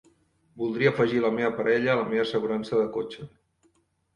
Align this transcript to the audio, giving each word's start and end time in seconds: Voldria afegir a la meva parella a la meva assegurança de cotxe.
Voldria 0.61 0.91
afegir 0.93 1.19
a 1.21 1.25
la 1.25 1.31
meva 1.35 1.51
parella 1.59 1.91
a 1.97 1.99
la 2.01 2.07
meva 2.09 2.25
assegurança 2.27 2.81
de 2.81 2.89
cotxe. 2.97 3.29